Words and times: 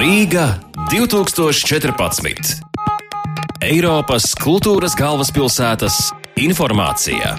Rīga 0.00 0.54
2014. 0.88 2.54
Eiropas 3.60 4.30
kultūras 4.40 4.94
galvaspilsētas 4.96 5.98
informācija. 6.40 7.34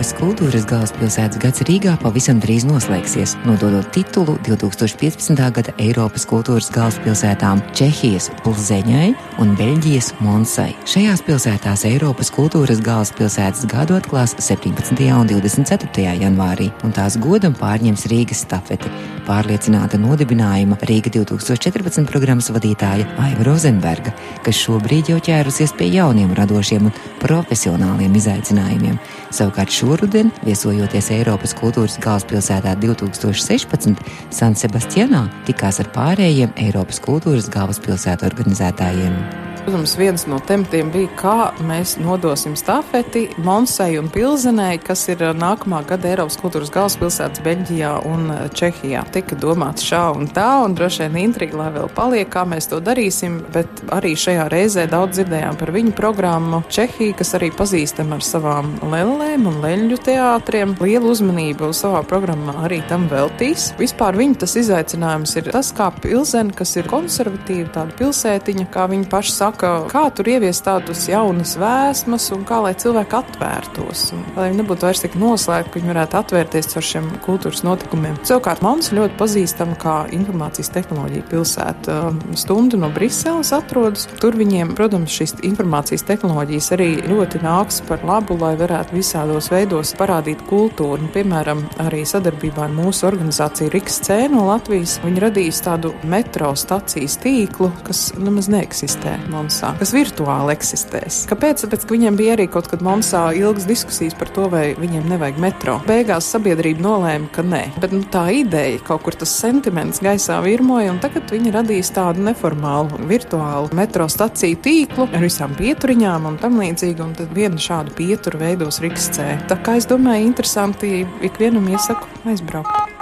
Eiropas 0.00 0.16
kultūras 0.16 0.62
galvaspilsētas 0.64 1.36
gads 1.42 1.60
Rīgā 1.68 1.92
pavisam 2.00 2.38
drīz 2.40 2.62
noslēgsies, 2.64 3.34
nododot 3.44 3.84
titulu 3.92 4.38
2015. 4.46 5.36
gada 5.52 5.74
Eiropas 5.76 6.24
kultūras 6.24 6.70
galvaspilsētām 6.72 7.60
Čehijas 7.76 8.30
Pulzeņai 8.40 9.10
un 9.44 9.52
Beļģijas 9.58 10.08
Monsai. 10.24 10.70
Šajās 10.88 11.20
pilsētās 11.26 11.84
Eiropas 11.90 12.32
kultūras 12.32 12.80
galvaspilsētas 12.80 13.68
gadu 13.68 13.98
atklās 13.98 14.32
17. 14.40 15.04
un 15.12 15.28
24. 15.28 16.08
janvārī, 16.24 16.70
un 16.80 16.96
tās 16.96 17.20
godam 17.20 17.52
pārņems 17.60 18.08
Rīgas 18.08 18.46
stafeti. 18.46 18.88
Pārliecināta 19.28 20.00
nodibinājuma 20.00 20.80
Rīga 20.88 21.12
2014 21.20 22.08
programmas 22.08 22.48
vadītāja 22.48 23.04
Aiva 23.20 23.50
Rozenberga, 23.50 24.16
kas 24.48 24.64
šobrīd 24.64 25.12
jau 25.12 25.20
ķērusies 25.28 25.76
pie 25.76 25.92
jauniem 25.92 26.32
radošiem 26.40 26.88
un 26.88 26.96
profesionāliem 27.22 28.16
izaicinājumiem. 28.20 28.96
Savukārt 29.34 29.74
šoruden, 29.74 30.32
viesojoties 30.46 31.12
Eiropas 31.16 31.54
kultūras 31.58 31.98
galvaspilsētā 32.02 32.74
2016, 32.80 34.00
San 34.34 34.58
Sebastianā 34.58 35.26
tikās 35.48 35.82
ar 35.84 35.92
pārējiem 35.94 36.56
Eiropas 36.66 37.02
kultūras 37.04 37.52
galvaspilsētu 37.52 38.28
organizētājiem. 38.32 39.49
Protams, 39.60 39.92
viens 39.98 40.22
no 40.26 40.38
tematiem 40.40 40.88
bija, 40.90 41.08
kā 41.20 41.34
mēs 41.68 41.98
nodosim 42.00 42.54
stafeti 42.56 43.26
Monsai 43.44 43.98
un 44.00 44.08
Pilzenei, 44.08 44.78
kas 44.80 45.02
ir 45.12 45.20
nākamā 45.36 45.82
gada 45.86 46.08
Eiropas 46.08 46.38
kultūras 46.40 46.72
galvaspilsētas 46.72 47.42
Beļģijā 47.44 47.90
un 48.08 48.30
Čehijā. 48.56 49.02
Tika 49.12 49.36
domāts 49.36 49.84
šā 49.84 50.00
un 50.16 50.30
tā, 50.32 50.48
un 50.64 50.72
droši 50.78 51.04
vien 51.04 51.18
intriga, 51.26 51.58
lai 51.60 51.66
vēl 51.74 51.90
paliek, 51.92 52.30
kā 52.32 52.46
mēs 52.48 52.70
to 52.72 52.78
darīsim, 52.80 53.36
bet 53.52 53.82
arī 53.92 54.14
šajā 54.18 54.46
reizē 54.50 54.86
daudz 54.90 55.18
dzirdējām 55.18 55.60
par 55.60 55.74
viņu 55.76 55.92
programmu 55.98 56.62
Čehija, 56.72 57.18
kas 57.20 57.34
arī 57.36 57.52
pazīstama 57.52 58.16
ar 58.16 58.24
savām 58.24 58.72
lellēm 58.94 59.44
un 59.50 59.60
leļu 59.66 60.00
teātriem. 60.08 60.72
Lielu 60.80 61.12
uzmanību 61.12 61.70
savā 61.76 62.00
programmā 62.08 62.56
arī 62.64 62.80
tam 62.88 63.06
veltīs. 63.12 63.74
Vispār 63.78 64.16
viņa 64.18 64.40
tas 64.46 64.56
izaicinājums 64.64 65.36
ir 65.36 65.52
tas, 65.52 65.74
kā 65.76 65.92
Pilzena, 66.00 66.56
kas 66.56 66.74
ir 66.80 66.88
konservatīva 66.90 67.68
tāda 67.76 68.00
pilsētiņa, 68.00 68.68
kā 68.72 68.88
viņi 68.90 69.10
paši 69.12 69.36
saka, 69.36 69.49
saka, 69.50 69.70
kā 69.90 70.04
tur 70.14 70.28
ieviest 70.30 70.64
tādus 70.66 71.06
jaunus 71.10 71.56
vēsmas 71.58 72.28
un 72.34 72.44
kā 72.46 72.60
lai 72.62 72.72
cilvēki 72.78 73.16
atvērtos. 73.18 74.10
Un, 74.14 74.22
lai 74.36 74.48
viņi 74.50 74.60
nebūtu 74.62 74.86
vairs 74.86 75.02
tik 75.02 75.16
noslēgti, 75.18 75.70
ka 75.70 75.80
viņi 75.80 75.90
varētu 75.90 76.18
atvērties 76.20 76.76
ar 76.78 76.86
šiem 76.86 77.08
kultūras 77.24 77.64
notikumiem. 77.66 78.18
Savukārt 78.26 78.62
mums 78.64 78.92
ļoti 78.94 79.18
pazīstama 79.18 79.76
kā 79.80 79.96
informācijas 80.14 80.70
tehnoloģija 80.74 81.26
pilsēta. 81.30 81.98
Stundu 82.38 82.80
no 82.80 82.90
Briseles 82.94 83.52
atrodas. 83.56 84.06
Tur 84.22 84.38
viņiem, 84.38 84.74
protams, 84.78 85.14
šīs 85.14 85.36
informācijas 85.46 86.06
tehnoloģijas 86.08 86.70
arī 86.76 86.90
ļoti 87.10 87.42
nāks 87.44 87.82
par 87.88 88.04
labu, 88.06 88.38
lai 88.40 88.54
varētu 88.60 88.98
visādos 88.98 89.50
veidos 89.52 89.94
parādīt 89.98 90.44
kultūru. 90.50 91.00
Un, 91.00 91.10
piemēram, 91.14 91.64
arī 91.82 92.02
sadarbībā 92.08 92.66
ar 92.66 92.74
mūsu 92.74 93.06
organizāciju 93.08 93.72
Riks 93.74 94.00
C 94.06 94.22
no 94.30 94.46
Latvijas 94.48 94.98
viņi 95.04 95.22
radīs 95.26 95.62
tādu 95.64 95.94
metro 96.10 96.52
stacijas 96.58 97.18
tīklu, 97.22 97.70
kas 97.86 98.10
nemaz 98.18 98.50
neeksistē. 98.52 99.16
Monsā, 99.40 99.72
kas 99.80 99.94
virtuāli 99.96 100.52
eksistēs. 100.52 101.24
Kāpēc? 101.30 101.64
Tāpēc, 101.64 101.86
ka 101.86 101.94
viņiem 101.94 102.18
bija 102.18 102.34
arī 102.36 102.46
kaut 102.52 102.68
kad 102.70 102.82
Monsā 102.84 103.22
ilgas 103.36 103.66
diskusijas 103.68 104.16
par 104.18 104.28
to, 104.34 104.48
vai 104.52 104.74
viņiem 104.76 105.08
nevajag 105.08 105.40
metro. 105.40 105.78
Beigās 105.88 106.28
sabiedrība 106.34 106.84
nolēma, 106.84 107.30
ka 107.32 107.44
nē. 107.46 107.62
Bet 107.80 107.94
nu, 107.96 108.02
tā 108.12 108.26
ideja, 108.42 108.80
kaut 108.84 109.06
kur 109.06 109.16
tas 109.16 109.32
sentiments 109.32 110.02
gaisā 110.04 110.40
virmoja, 110.44 110.92
un 110.92 111.00
tagad 111.02 111.32
viņi 111.32 111.54
radīs 111.56 111.92
tādu 111.96 112.24
neformālu, 112.28 113.00
virtuālu 113.10 113.72
metro 113.76 114.08
staciju 114.10 114.60
tīklu 114.64 115.08
ar 115.08 115.24
visām 115.24 115.56
pieturiņām 115.58 116.28
un 116.28 116.38
tam 116.42 116.60
līdzīgi, 116.60 117.00
un 117.04 117.16
tad 117.18 117.32
vienu 117.36 117.60
šādu 117.60 117.96
pieturu 117.96 118.42
veidos 118.44 118.82
Rikscē. 118.84 119.32
Tā 119.50 119.60
kā 119.64 119.78
es 119.80 119.88
domāju, 119.90 120.28
interesanti 120.28 121.04
ikvienam 121.24 121.68
iesaku 121.72 122.28
aizbraukt. 122.28 122.96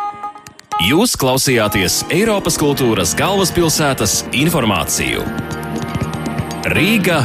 Jūs 0.86 1.16
klausījāties 1.18 2.04
Eiropas 2.14 2.54
kultūras 2.60 3.16
galvaspilsētas 3.18 4.20
informāciju. 4.30 5.24
Rīga 6.68 7.22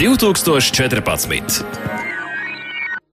2014. 0.00 1.99